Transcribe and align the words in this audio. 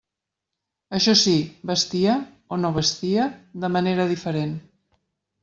Això 0.99 1.13
sí, 1.23 1.33
vestia 1.71 2.15
—o 2.23 2.59
no 2.63 2.73
vestia?— 2.79 3.29
de 3.67 3.71
manera 3.77 4.09
diferent. 4.15 4.59